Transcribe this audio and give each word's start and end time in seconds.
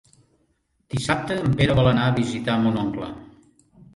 Dissabte 0.93 1.37
en 1.41 1.53
Pere 1.59 1.77
vol 1.79 1.91
anar 1.91 2.07
a 2.11 2.15
visitar 2.21 2.57
mon 2.65 2.79
oncle. 2.87 3.13